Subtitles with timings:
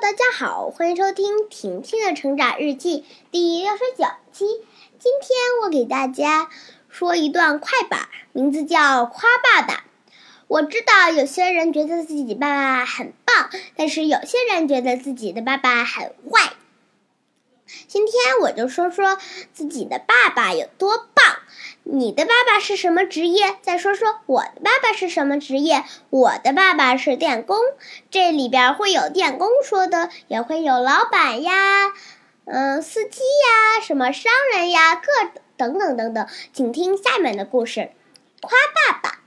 [0.00, 4.46] 大家好，欢迎收听婷婷的成长日记第六十九期。
[4.96, 6.48] 今天我给大家
[6.88, 8.78] 说一段快板，名字叫
[9.10, 9.74] 《夸爸爸》。
[10.46, 16.52] 我知道有些人觉得自己爸爸很棒，但是有些人觉得自己的爸爸很坏。
[17.88, 19.18] 今天我就说说
[19.52, 21.17] 自己的爸爸有多棒。
[21.82, 23.56] 你的爸爸是什么职业？
[23.62, 25.84] 再说说我的爸爸是什么职业？
[26.10, 27.58] 我的爸爸是电工，
[28.10, 31.92] 这里边会有电工说的，也会有老板呀，
[32.44, 36.26] 嗯，司机呀，什么商人呀，各等等等等。
[36.52, 37.90] 请听下面的故事，
[38.40, 39.20] 夸爸爸。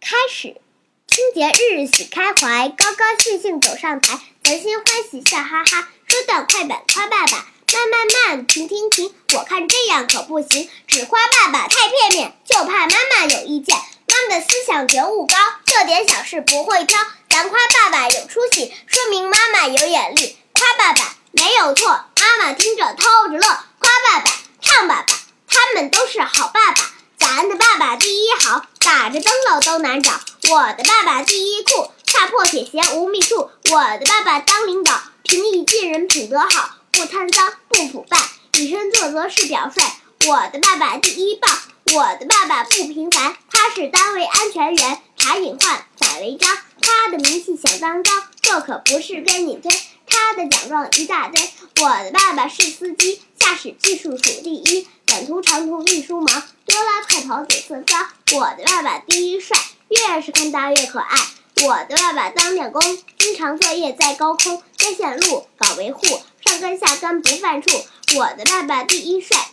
[0.00, 0.60] 开始，
[1.06, 7.46] 清节日喜开怀，高高兴兴走上台，咱心欢喜笑哈哈，说段快板夸爸爸。
[7.74, 9.12] 慢慢慢，停停停！
[9.44, 13.76] 看这样可不行，只夸爸爸太片面，就怕妈妈有意见。
[13.76, 15.34] 妈妈的思想觉悟高，
[15.64, 16.98] 这点小事不会挑。
[17.28, 20.36] 咱夸爸爸有出息，说明妈妈有眼力。
[20.52, 23.46] 夸爸爸没有错，妈妈听着偷着乐。
[23.78, 25.06] 夸爸爸，唱爸爸，
[25.48, 26.90] 他们都是好爸爸。
[27.18, 30.12] 咱的爸爸第一好，打着灯笼都难找。
[30.50, 33.50] 我的爸爸第一酷，踏破铁鞋无觅处。
[33.70, 36.70] 我的爸爸当领导，平易近人，品德好。
[36.92, 38.18] 不贪赃，不腐败，
[38.56, 39.82] 以身作则是表率。
[40.28, 41.50] 我的爸爸第一棒，
[41.92, 46.56] 我的爸爸不平凡，他是单位安全员，查隐患，反违章。
[46.80, 49.70] 他的名气响当当，这可不是跟你推。
[50.06, 51.50] 他的奖状一大堆。
[51.80, 58.36] 我的爸爸是司机，驾驶技术数第一，短途长途运输忙，多拉快跑走色骚。
[58.36, 61.18] 我的爸爸第一帅，越是看大越可爱。
[61.62, 62.82] 我的爸爸当电工，
[63.18, 66.00] 经常作业在高空，接线路，搞维护。
[66.44, 67.84] 上杆下杆不犯怵，
[68.16, 69.48] 我的爸爸第一帅。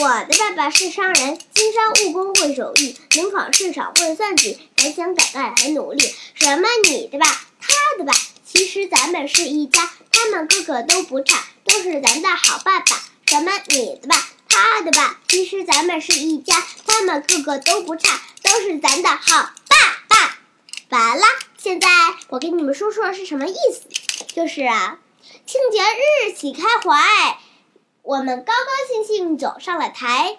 [0.00, 6.12] 我的爸爸是商人，经商务工会手艺，能闯市场会算计，敢想敢干很努力。
[6.34, 7.26] 什么你的爸，
[7.60, 8.12] 他的爸，
[8.44, 13.00] 其实咱们是一家，他们个个都不差，都是咱的好爸爸。
[13.26, 19.76] 什么你的爸，他的爸，其实咱们是一家，他们个个都不差，都是咱的好爸
[20.08, 20.36] 爸。
[20.88, 21.24] 完了，
[21.58, 21.88] 现在
[22.28, 24.09] 我给你们说说是什么意思。
[24.28, 24.98] 就是啊，
[25.46, 27.38] 庆节日喜开怀，
[28.02, 30.38] 我们高高兴兴走上了台，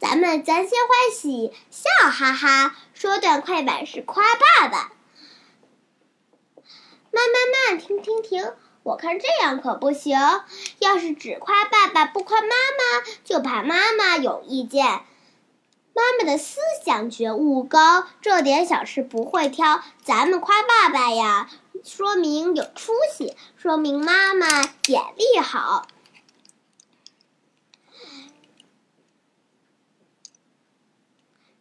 [0.00, 4.92] 咱们咱先欢喜笑哈哈，说段快板是夸爸爸。
[7.10, 10.18] 慢慢慢，停停停，我看这样可不行，
[10.78, 14.84] 要是只夸爸爸不夸妈妈，就怕妈妈有意见。
[15.96, 21.48] 妈妈的思想觉悟高，这点小事不会挑，咱们夸爸爸呀。
[21.84, 24.46] 说明有出息，说明妈妈
[24.86, 25.86] 眼力好。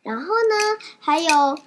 [0.01, 0.55] 然后呢，
[0.99, 1.57] 还有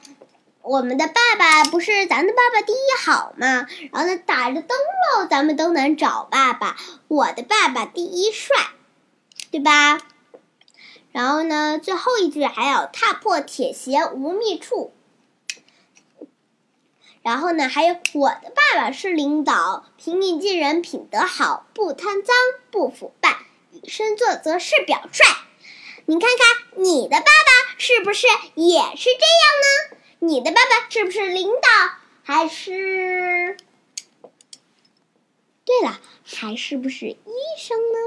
[0.63, 3.67] 我们的爸爸不是咱的爸爸第一好吗？
[3.93, 4.77] 然后呢，打着灯
[5.19, 6.77] 笼咱们都能找爸爸。
[7.09, 8.57] 我的爸爸第一帅，
[9.51, 9.99] 对吧？
[11.13, 14.93] 然后呢，最后一句还有踏破铁鞋无觅处。
[17.27, 22.33] 然后呢，还有我的爸爸是领导，平易近人，品德好，不贪赃，
[22.71, 23.39] 不腐败，
[23.73, 25.25] 以身作则是表率。
[26.05, 26.47] 你看看
[26.85, 29.43] 你的爸爸是不是也是这样
[29.91, 29.97] 呢？
[30.21, 31.69] 你的爸爸是不是领导，
[32.23, 33.57] 还是？
[35.65, 37.19] 对了，还是不是医
[37.59, 37.99] 生呢？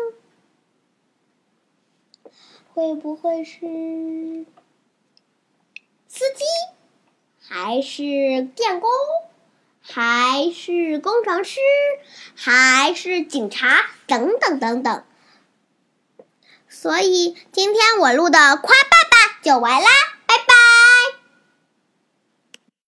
[2.74, 4.46] 会不会是
[6.08, 6.46] 司机？
[7.52, 8.00] 还是
[8.56, 8.92] 电工，
[9.82, 11.60] 还是工程师，
[12.36, 15.04] 还是警察，等等等等。
[16.68, 19.88] 所以今天我录的夸爸爸就完啦。